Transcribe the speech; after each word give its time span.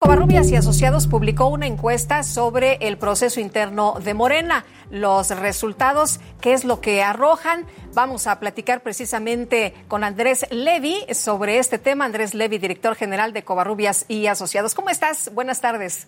Covarrubias 0.00 0.48
y 0.52 0.54
Asociados 0.54 1.08
publicó 1.08 1.48
una 1.48 1.66
encuesta 1.66 2.22
sobre 2.22 2.78
el 2.82 2.98
proceso 2.98 3.40
interno 3.40 3.96
de 3.98 4.14
Morena. 4.14 4.64
Los 4.92 5.30
resultados, 5.30 6.20
qué 6.40 6.52
es 6.52 6.64
lo 6.64 6.80
que 6.80 7.02
arrojan. 7.02 7.66
Vamos 7.94 8.28
a 8.28 8.38
platicar 8.38 8.80
precisamente 8.84 9.74
con 9.88 10.04
Andrés 10.04 10.46
Levy 10.52 11.04
sobre 11.12 11.58
este 11.58 11.78
tema. 11.78 12.04
Andrés 12.04 12.32
Levy, 12.32 12.58
director 12.58 12.94
general 12.94 13.32
de 13.32 13.42
Covarrubias 13.42 14.04
y 14.06 14.28
Asociados. 14.28 14.76
¿Cómo 14.76 14.88
estás? 14.88 15.34
Buenas 15.34 15.60
tardes. 15.60 16.06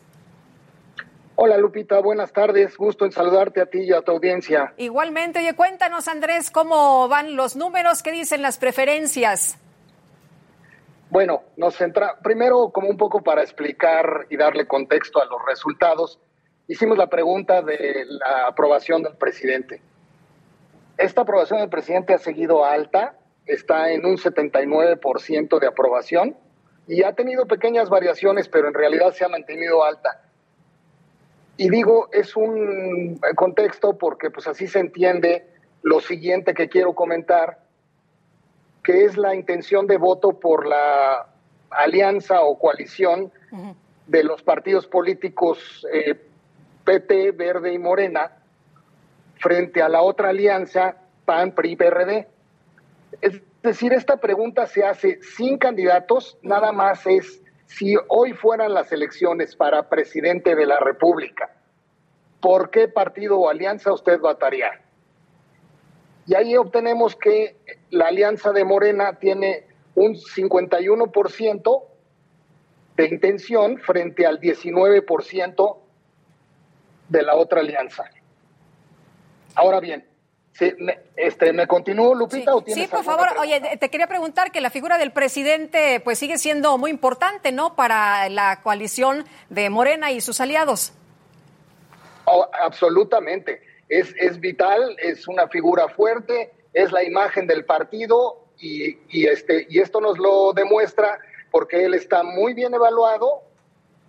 Hola 1.35 1.59
Lupita, 1.59 1.99
buenas 1.99 2.33
tardes. 2.33 2.77
Gusto 2.77 3.05
en 3.05 3.11
saludarte 3.11 3.61
a 3.61 3.67
ti 3.67 3.81
y 3.81 3.93
a 3.93 4.03
tu 4.03 4.13
audiencia. 4.13 4.73
Igualmente, 4.77 5.41
oye, 5.41 5.55
cuéntanos 5.55 6.07
Andrés, 6.07 6.53
¿cómo 6.53 7.09
van 7.09 7.35
los 7.35 7.57
números? 7.57 8.05
¿Qué 8.05 8.13
dicen 8.13 8.41
las 8.41 8.57
preferencias? 8.57 9.59
Bueno, 11.11 11.43
nos 11.57 11.75
centra 11.75 12.21
primero 12.23 12.71
como 12.71 12.89
un 12.89 12.97
poco 12.97 13.21
para 13.21 13.43
explicar 13.43 14.27
y 14.31 14.37
darle 14.37 14.69
contexto 14.69 15.21
a 15.21 15.25
los 15.25 15.45
resultados. 15.45 16.21
Hicimos 16.69 16.97
la 16.97 17.09
pregunta 17.09 17.63
de 17.63 18.05
la 18.07 18.47
aprobación 18.47 19.03
del 19.03 19.17
presidente. 19.17 19.83
Esta 20.97 21.23
aprobación 21.23 21.59
del 21.59 21.69
presidente 21.69 22.15
ha 22.15 22.19
seguido 22.19 22.65
alta, 22.65 23.19
está 23.45 23.91
en 23.91 24.07
un 24.07 24.19
79% 24.19 25.59
de 25.59 25.67
aprobación 25.67 26.37
y 26.87 27.03
ha 27.03 27.13
tenido 27.13 27.47
pequeñas 27.47 27.89
variaciones, 27.89 28.49
pero 28.49 28.69
en 28.69 28.75
realidad 28.75 29.11
se 29.11 29.25
ha 29.25 29.29
mantenido 29.29 29.83
alta. 29.83 30.23
Y 31.57 31.71
digo, 31.71 32.09
es 32.13 32.37
un 32.37 33.19
contexto 33.35 33.99
porque 33.99 34.31
pues 34.31 34.47
así 34.47 34.69
se 34.69 34.79
entiende 34.79 35.45
lo 35.83 35.99
siguiente 35.99 36.55
que 36.55 36.69
quiero 36.69 36.95
comentar, 36.95 37.59
que 38.91 39.05
es 39.05 39.17
la 39.17 39.37
intención 39.37 39.87
de 39.87 39.99
voto 39.99 40.33
por 40.41 40.67
la 40.67 41.29
alianza 41.71 42.43
o 42.43 42.59
coalición 42.59 43.31
de 44.09 44.25
los 44.25 44.43
partidos 44.43 44.89
políticos 44.89 45.87
eh, 45.93 46.21
PT, 46.83 47.31
Verde 47.31 47.73
y 47.73 47.79
Morena 47.79 48.33
frente 49.37 49.81
a 49.81 49.89
la 49.89 50.03
otra 50.03 50.31
alianza 50.31 50.97
PAN, 51.25 51.55
PRI, 51.55 51.77
PRD. 51.77 52.27
Es 53.21 53.41
decir, 53.63 53.93
esta 53.93 54.17
pregunta 54.17 54.67
se 54.67 54.85
hace 54.85 55.23
sin 55.23 55.57
candidatos, 55.57 56.37
nada 56.43 56.73
más 56.73 57.07
es 57.07 57.45
si 57.67 57.95
hoy 58.09 58.33
fueran 58.33 58.75
las 58.75 58.91
elecciones 58.91 59.55
para 59.55 59.89
presidente 59.89 60.57
de 60.57 60.67
la 60.67 60.81
República, 60.81 61.49
¿por 62.41 62.71
qué 62.71 62.89
partido 62.89 63.39
o 63.39 63.49
alianza 63.49 63.93
usted 63.93 64.19
votaría? 64.19 64.81
Y 66.27 66.35
ahí 66.35 66.57
obtenemos 66.57 67.15
que 67.15 67.57
la 67.91 68.07
alianza 68.07 68.53
de 68.53 68.65
Morena 68.65 69.19
tiene 69.19 69.67
un 69.95 70.15
51% 70.15 71.83
de 72.97 73.05
intención 73.07 73.79
frente 73.79 74.27
al 74.27 74.41
19% 74.41 75.77
de 77.09 77.23
la 77.23 77.35
otra 77.35 77.61
alianza. 77.61 78.05
Ahora 79.55 79.81
bien, 79.81 80.07
¿sí, 80.53 80.73
me, 80.79 81.01
este, 81.17 81.53
¿me 81.53 81.67
continúo, 81.67 82.15
Lupita? 82.15 82.53
Sí, 82.53 82.57
¿o 82.57 82.63
tienes 82.63 82.85
sí 82.85 82.91
por 82.91 83.05
favor. 83.05 83.29
pregunta? 83.29 83.41
Oye, 83.43 83.77
te 83.79 83.89
quería 83.89 84.07
preguntar 84.07 84.53
que 84.53 84.61
la 84.61 84.71
figura 84.71 84.97
del 84.99 85.13
presidente 85.13 86.01
pues 86.01 86.19
sigue 86.19 86.39
siendo 86.39 86.79
muy 86.79 86.91
importante, 86.91 87.53
¿no? 87.53 87.75
Para 87.75 88.29
la 88.29 88.63
coalición 88.63 89.25
de 89.49 89.71
Morena 89.71 90.13
y 90.13 90.21
sus 90.21 90.41
aliados. 90.41 90.93
Oh, 92.27 92.49
absolutamente. 92.63 93.63
Es, 93.89 94.15
es 94.17 94.39
vital, 94.39 94.97
es 95.03 95.27
una 95.27 95.49
figura 95.49 95.89
fuerte, 95.89 96.53
es 96.73 96.93
la 96.93 97.03
imagen 97.05 97.47
del 97.47 97.65
partido 97.65 98.45
y, 98.59 98.99
y, 99.09 99.27
este, 99.27 99.67
y 99.69 99.79
esto 99.81 100.01
nos 100.01 100.19
lo 100.19 100.53
demuestra 100.53 101.19
porque 101.51 101.85
él 101.85 101.95
está 101.95 102.23
muy 102.23 102.55
bien 102.55 102.75
evaluado 102.75 103.43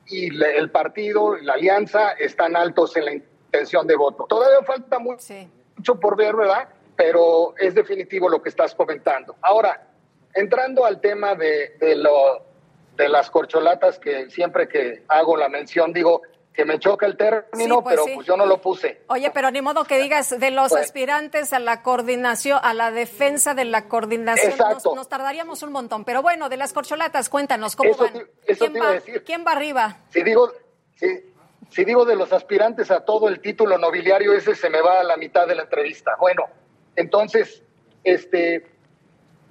y 0.07 0.29
le- 0.29 0.57
el 0.57 0.69
partido, 0.71 1.35
la 1.37 1.53
alianza, 1.53 2.11
están 2.11 2.55
altos 2.55 2.95
en 2.97 3.05
la 3.05 3.13
intención 3.13 3.87
de 3.87 3.95
voto. 3.95 4.25
Todavía 4.27 4.61
falta 4.63 4.97
Sí. 5.17 5.49
mucho 5.77 5.99
por 5.99 6.15
ver, 6.17 6.35
¿verdad? 6.35 6.69
Pero 6.95 7.53
es 7.57 7.73
definitivo 7.73 8.29
lo 8.29 8.41
que 8.41 8.49
estás 8.49 8.75
comentando. 8.75 9.35
Ahora, 9.41 9.87
entrando 10.33 10.85
al 10.85 10.99
tema 11.01 11.33
de, 11.35 11.75
de 11.79 11.95
lo, 11.95 12.43
de 12.95 13.09
las 13.09 13.29
corcholatas, 13.31 13.97
que 13.99 14.29
siempre 14.29 14.67
que 14.67 15.03
hago 15.07 15.35
la 15.37 15.49
mención 15.49 15.93
digo 15.93 16.21
que 16.53 16.65
me 16.65 16.79
choca 16.79 17.05
el 17.05 17.15
término, 17.15 17.75
Sí, 17.77 17.81
pues 17.81 17.95
pero 17.95 18.03
sí. 18.05 18.11
pues 18.15 18.27
yo 18.27 18.35
no 18.35 18.45
lo 18.45 18.59
puse. 18.61 19.01
Oye, 19.07 19.31
pero 19.31 19.51
ni 19.51 19.61
modo 19.61 19.85
que 19.85 19.97
digas 19.99 20.37
de 20.37 20.51
los 20.51 20.69
Bueno. 20.71 20.83
aspirantes 20.83 21.53
a 21.53 21.59
la 21.59 21.81
coordinación, 21.81 22.59
a 22.61 22.73
la 22.73 22.91
defensa 22.91 23.53
de 23.53 23.63
la 23.65 23.87
coordinación. 23.87 24.49
Nos, 24.51 24.59
Exacto. 24.59 24.93
nos 24.95 25.07
tardaríamos 25.07 25.63
un 25.63 25.71
montón. 25.71 26.03
Pero 26.03 26.21
bueno, 26.21 26.49
de 26.49 26.57
las 26.57 26.73
corcholatas, 26.73 27.29
cuéntanos, 27.29 27.75
¿cómo 27.77 27.91
Eso 27.91 28.03
van? 28.03 28.13
te- 28.13 28.51
eso 28.51 28.65
¿Quién, 28.65 28.73
te 28.73 28.77
iba 28.79 28.85
a 28.85 28.89
va, 28.89 28.95
decir. 28.95 29.23
¿Quién 29.23 29.45
va 29.47 29.51
arriba? 29.53 29.97
Si 30.09 30.23
digo, 30.23 30.51
si, 30.95 31.07
si 31.69 31.85
digo 31.85 32.03
de 32.03 32.17
los 32.17 32.33
aspirantes 32.33 32.91
a 32.91 33.05
todo 33.05 33.29
el 33.29 33.39
título 33.39 33.77
nobiliario, 33.77 34.33
ese 34.33 34.53
se 34.53 34.69
me 34.69 34.81
va 34.81 34.99
a 34.99 35.03
la 35.03 35.15
mitad 35.15 35.47
de 35.47 35.55
la 35.55 35.63
entrevista. 35.63 36.17
Bueno, 36.19 36.43
entonces, 36.97 37.63
este, 38.03 38.67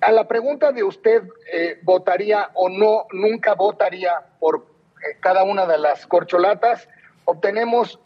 a 0.02 0.12
la 0.12 0.28
pregunta 0.28 0.70
de 0.72 0.82
usted, 0.84 1.22
eh, 1.50 1.78
¿votaría 1.82 2.50
o 2.54 2.68
no, 2.68 3.06
nunca 3.12 3.54
votaría 3.54 4.12
por 4.38 4.66
cada 5.20 5.42
una 5.44 5.66
de 5.66 5.78
las 5.78 6.06
corcholatas? 6.06 6.88
Obtenemos 7.24 7.98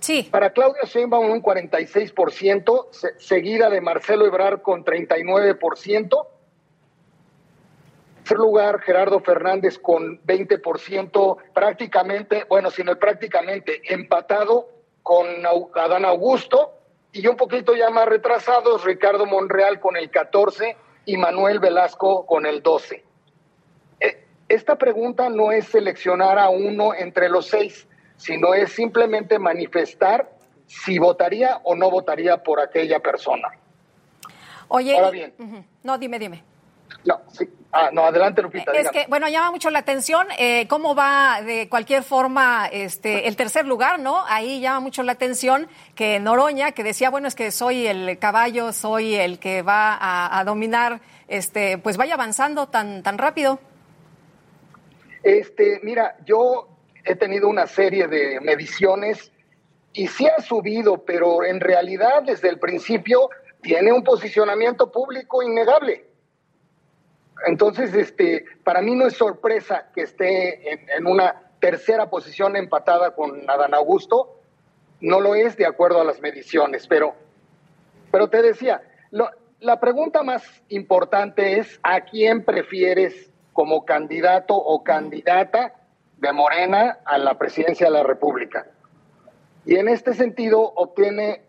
Sí. 0.00 0.28
para 0.32 0.50
Claudia 0.52 0.82
Sheinbaum 0.84 1.30
un 1.30 1.40
46%, 1.42 2.88
se- 2.90 3.18
seguida 3.20 3.70
de 3.70 3.80
Marcelo 3.80 4.26
Ebrard 4.26 4.60
con 4.62 4.84
39%. 4.84 6.26
En 8.08 8.24
tercer 8.24 8.38
lugar, 8.38 8.80
Gerardo 8.80 9.20
Fernández 9.20 9.78
con 9.78 10.20
20%, 10.24 11.38
prácticamente, 11.54 12.44
bueno, 12.48 12.70
sino 12.70 12.96
prácticamente 12.96 13.82
empatado 13.92 14.68
con 15.02 15.26
Adán 15.74 16.04
Augusto 16.04 16.72
y 17.12 17.26
un 17.26 17.36
poquito 17.36 17.74
ya 17.74 17.90
más 17.90 18.06
retrasados, 18.06 18.84
Ricardo 18.84 19.26
Monreal 19.26 19.80
con 19.80 19.96
el 19.96 20.10
14 20.10 20.76
y 21.04 21.16
Manuel 21.16 21.58
Velasco 21.58 22.24
con 22.26 22.46
el 22.46 22.62
12. 22.62 23.04
Esta 24.52 24.76
pregunta 24.76 25.30
no 25.30 25.50
es 25.50 25.68
seleccionar 25.68 26.38
a 26.38 26.50
uno 26.50 26.92
entre 26.92 27.30
los 27.30 27.46
seis, 27.46 27.88
sino 28.18 28.52
es 28.52 28.70
simplemente 28.70 29.38
manifestar 29.38 30.28
si 30.66 30.98
votaría 30.98 31.60
o 31.64 31.74
no 31.74 31.90
votaría 31.90 32.36
por 32.42 32.60
aquella 32.60 33.00
persona. 33.00 33.48
Oye. 34.68 34.94
Ahora 34.94 35.10
bien. 35.10 35.32
No, 35.82 35.96
dime, 35.96 36.18
dime. 36.18 36.44
No, 37.06 37.22
sí. 37.32 37.48
Ah, 37.72 37.88
no, 37.90 38.04
adelante, 38.04 38.42
Lupita. 38.42 38.72
Es 38.72 38.80
dígame. 38.80 38.90
que, 38.92 39.06
bueno, 39.08 39.26
llama 39.26 39.52
mucho 39.52 39.70
la 39.70 39.78
atención 39.78 40.26
eh, 40.38 40.68
cómo 40.68 40.94
va 40.94 41.40
de 41.40 41.70
cualquier 41.70 42.02
forma 42.02 42.68
este, 42.70 43.28
el 43.28 43.36
tercer 43.36 43.64
lugar, 43.66 44.00
¿no? 44.00 44.22
Ahí 44.26 44.60
llama 44.60 44.80
mucho 44.80 45.02
la 45.02 45.12
atención 45.12 45.66
que 45.94 46.20
Noroña, 46.20 46.72
que 46.72 46.84
decía, 46.84 47.08
bueno, 47.08 47.26
es 47.26 47.34
que 47.34 47.50
soy 47.50 47.86
el 47.86 48.18
caballo, 48.18 48.74
soy 48.74 49.14
el 49.14 49.38
que 49.38 49.62
va 49.62 49.94
a, 49.94 50.38
a 50.38 50.44
dominar, 50.44 51.00
este, 51.26 51.78
pues 51.78 51.96
vaya 51.96 52.12
avanzando 52.12 52.68
tan, 52.68 53.02
tan 53.02 53.16
rápido. 53.16 53.58
Este, 55.22 55.80
mira, 55.82 56.16
yo 56.24 56.68
he 57.04 57.14
tenido 57.14 57.48
una 57.48 57.66
serie 57.66 58.06
de 58.08 58.40
mediciones 58.40 59.32
y 59.92 60.06
sí 60.08 60.26
ha 60.26 60.40
subido, 60.40 61.04
pero 61.04 61.44
en 61.44 61.60
realidad 61.60 62.22
desde 62.24 62.48
el 62.48 62.58
principio 62.58 63.28
tiene 63.62 63.92
un 63.92 64.02
posicionamiento 64.02 64.90
público 64.90 65.42
innegable. 65.42 66.06
Entonces, 67.46 67.92
este, 67.94 68.44
para 68.64 68.80
mí 68.80 68.94
no 68.94 69.06
es 69.06 69.14
sorpresa 69.16 69.90
que 69.94 70.02
esté 70.02 70.96
en, 70.96 71.06
una 71.06 71.42
tercera 71.60 72.08
posición 72.08 72.56
empatada 72.56 73.14
con 73.14 73.48
Adán 73.50 73.74
Augusto. 73.74 74.38
No 75.00 75.20
lo 75.20 75.34
es 75.34 75.56
de 75.56 75.66
acuerdo 75.66 76.00
a 76.00 76.04
las 76.04 76.20
mediciones, 76.20 76.86
pero, 76.86 77.14
pero 78.12 78.28
te 78.28 78.42
decía, 78.42 78.82
lo- 79.10 79.30
la 79.60 79.78
pregunta 79.80 80.22
más 80.22 80.44
importante 80.68 81.58
es 81.58 81.78
¿a 81.82 82.00
quién 82.02 82.44
prefieres 82.44 83.31
como 83.52 83.84
candidato 83.84 84.54
o 84.56 84.82
candidata 84.82 85.74
de 86.18 86.32
Morena 86.32 86.98
a 87.04 87.18
la 87.18 87.38
presidencia 87.38 87.86
de 87.86 87.92
la 87.92 88.02
República? 88.02 88.66
Y 89.64 89.76
en 89.76 89.88
este 89.88 90.14
sentido 90.14 90.60
obtiene 90.60 91.42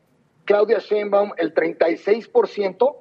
Claudia 0.46 0.80
Sheinbaum 0.80 1.32
el 1.38 1.54
36%, 1.54 2.96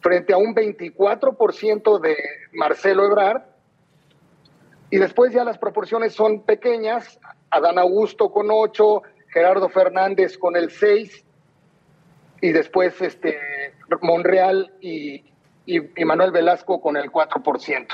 frente 0.00 0.32
a 0.32 0.36
un 0.36 0.54
24% 0.54 2.00
de 2.00 2.16
Marcelo 2.52 3.04
Ebrard. 3.04 3.42
Y 4.90 4.98
después 4.98 5.32
ya 5.32 5.44
las 5.44 5.58
proporciones 5.58 6.14
son 6.14 6.42
pequeñas, 6.42 7.18
Adán 7.50 7.78
Augusto 7.78 8.30
con 8.30 8.48
8, 8.50 9.02
Gerardo 9.28 9.68
Fernández 9.68 10.38
con 10.38 10.56
el 10.56 10.70
6 10.70 11.24
y 12.40 12.52
después 12.52 13.00
este 13.02 13.38
Monreal 14.00 14.72
y, 14.80 15.24
y, 15.66 16.04
Manuel 16.04 16.30
Velasco 16.30 16.80
con 16.80 16.96
el 16.96 17.10
4%. 17.10 17.86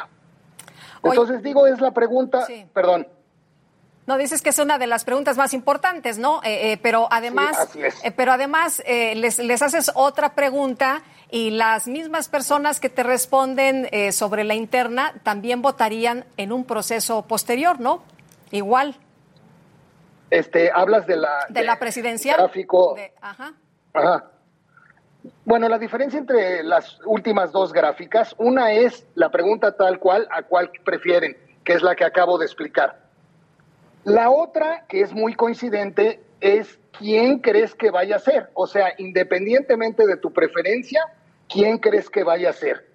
Entonces 1.04 1.42
digo, 1.42 1.66
es 1.66 1.80
la 1.80 1.92
pregunta, 1.92 2.46
perdón. 2.72 3.06
No, 4.06 4.18
dices 4.18 4.42
que 4.42 4.50
es 4.50 4.58
una 4.58 4.76
de 4.76 4.86
las 4.86 5.04
preguntas 5.04 5.38
más 5.38 5.54
importantes, 5.54 6.18
¿no? 6.18 6.42
Eh, 6.42 6.72
eh, 6.72 6.78
pero 6.82 7.08
además, 7.10 7.70
eh, 7.74 8.10
pero 8.14 8.32
además 8.32 8.82
les, 8.86 9.38
les, 9.38 9.62
haces 9.62 9.90
otra 9.94 10.34
pregunta 10.34 11.02
y 11.30 11.50
las 11.50 11.88
mismas 11.88 12.28
personas 12.28 12.80
que 12.80 12.90
te 12.90 13.02
responden 13.02 13.88
sobre 14.12 14.44
la 14.44 14.54
interna 14.54 15.14
también 15.22 15.62
votarían 15.62 16.26
en 16.36 16.52
un 16.52 16.64
proceso 16.64 17.22
posterior, 17.22 17.80
¿no? 17.80 18.02
Igual. 18.50 18.96
Este, 20.30 20.70
hablas 20.70 21.06
de 21.06 21.16
la 21.16 21.46
de, 21.48 21.62
la 21.62 21.78
presidencial. 21.78 22.36
Gráfico. 22.36 22.96
ajá. 23.20 23.54
Ajá. 23.94 24.33
Bueno, 25.44 25.68
la 25.68 25.78
diferencia 25.78 26.18
entre 26.18 26.62
las 26.62 26.98
últimas 27.06 27.52
dos 27.52 27.72
gráficas, 27.72 28.34
una 28.38 28.72
es 28.72 29.06
la 29.14 29.30
pregunta 29.30 29.76
tal 29.76 29.98
cual 29.98 30.28
a 30.30 30.42
cuál 30.42 30.70
prefieren, 30.84 31.36
que 31.64 31.72
es 31.72 31.82
la 31.82 31.94
que 31.94 32.04
acabo 32.04 32.36
de 32.38 32.44
explicar. 32.44 33.00
La 34.04 34.30
otra, 34.30 34.84
que 34.86 35.00
es 35.00 35.14
muy 35.14 35.34
coincidente, 35.34 36.20
es 36.40 36.78
quién 36.98 37.38
crees 37.38 37.74
que 37.74 37.90
vaya 37.90 38.16
a 38.16 38.18
ser. 38.18 38.50
O 38.52 38.66
sea, 38.66 38.92
independientemente 38.98 40.06
de 40.06 40.18
tu 40.18 40.30
preferencia, 40.30 41.00
quién 41.48 41.78
crees 41.78 42.10
que 42.10 42.22
vaya 42.22 42.50
a 42.50 42.52
ser. 42.52 42.86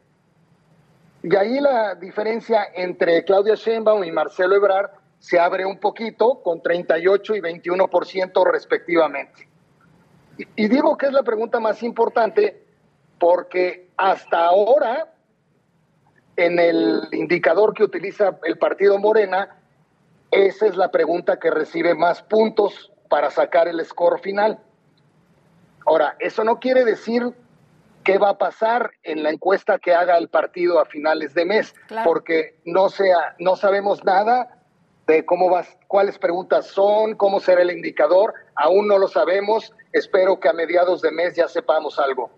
Y 1.23 1.35
ahí 1.35 1.59
la 1.59 1.95
diferencia 1.95 2.67
entre 2.75 3.23
Claudia 3.25 3.55
Sheinbaum 3.55 4.03
y 4.03 4.11
Marcelo 4.11 4.55
Ebrard 4.55 4.91
se 5.17 5.39
abre 5.39 5.65
un 5.65 5.79
poquito, 5.79 6.41
con 6.43 6.61
38 6.61 7.35
y 7.35 7.41
21% 7.41 8.51
respectivamente. 8.51 9.48
Y, 10.55 10.67
digo 10.69 10.97
que 10.97 11.07
es 11.07 11.11
la 11.11 11.23
pregunta 11.23 11.59
más 11.59 11.83
importante 11.83 12.63
porque 13.19 13.89
hasta 13.97 14.45
ahora, 14.45 15.13
en 16.37 16.57
el 16.57 17.09
indicador 17.11 17.73
que 17.73 17.83
utiliza 17.83 18.37
el 18.43 18.57
partido 18.57 18.97
Morena, 18.97 19.57
esa 20.31 20.67
es 20.67 20.77
la 20.77 20.91
pregunta 20.91 21.39
que 21.39 21.51
recibe 21.51 21.93
más 21.93 22.23
puntos 22.23 22.93
para 23.09 23.29
sacar 23.31 23.67
el 23.67 23.83
score 23.83 24.21
final. 24.21 24.59
Ahora, 25.85 26.15
eso 26.19 26.45
no 26.45 26.59
quiere 26.59 26.85
decir 26.85 27.33
qué 28.05 28.17
va 28.17 28.29
a 28.29 28.37
pasar 28.37 28.91
en 29.03 29.23
la 29.23 29.31
encuesta 29.31 29.77
que 29.77 29.93
haga 29.93 30.17
el 30.17 30.29
partido 30.29 30.79
a 30.79 30.85
finales 30.85 31.33
de 31.33 31.43
mes, 31.43 31.75
porque 32.05 32.61
no, 32.63 32.87
sea, 32.87 33.35
no 33.39 33.57
sabemos 33.57 34.05
nada 34.05 34.58
de 35.09 35.25
cómo 35.25 35.49
vas, 35.49 35.67
cuáles 35.87 36.19
preguntas 36.19 36.67
son, 36.67 37.15
cómo 37.15 37.39
será 37.39 37.63
el 37.63 37.71
indicador, 37.71 38.35
aún 38.55 38.87
no 38.87 38.99
lo 38.99 39.07
sabemos, 39.07 39.73
espero 39.91 40.39
que 40.39 40.49
a 40.49 40.53
mediados 40.53 41.01
de 41.01 41.11
mes 41.11 41.35
ya 41.35 41.47
sepamos 41.47 41.97
algo. 41.97 42.29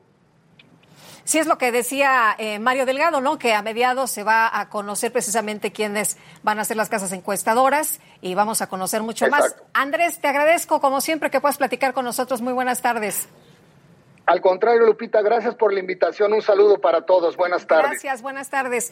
Sí, 1.26 1.38
es 1.38 1.48
lo 1.48 1.58
que 1.58 1.72
decía 1.72 2.34
eh, 2.38 2.60
Mario 2.60 2.86
Delgado, 2.86 3.22
¿no? 3.22 3.38
Que 3.38 3.54
a 3.54 3.62
mediados 3.62 4.10
se 4.10 4.24
va 4.24 4.50
a 4.60 4.70
conocer 4.70 5.12
precisamente 5.12 5.72
quiénes 5.72 6.18
van 6.44 6.60
a 6.60 6.64
ser 6.64 6.78
las 6.78 6.90
casas 6.90 7.12
encuestadoras 7.12 8.00
y 8.22 8.36
vamos 8.36 8.62
a 8.62 8.68
conocer 8.68 9.04
mucho 9.04 9.28
más. 9.28 9.56
Andrés, 9.74 10.20
te 10.20 10.30
agradezco, 10.30 10.82
como 10.82 11.00
siempre, 11.00 11.30
que 11.30 11.40
puedas 11.40 11.58
platicar 11.58 11.94
con 11.94 12.06
nosotros. 12.06 12.42
Muy 12.42 12.54
buenas 12.54 12.82
tardes. 12.82 13.28
Al 14.26 14.42
contrario, 14.42 14.86
Lupita, 14.86 15.22
gracias 15.22 15.56
por 15.56 15.74
la 15.74 15.80
invitación. 15.80 16.34
Un 16.34 16.42
saludo 16.42 16.80
para 16.80 17.06
todos. 17.06 17.36
Buenas 17.36 17.68
tardes. 17.68 17.92
Gracias, 17.92 18.22
buenas 18.22 18.50
tardes. 18.50 18.92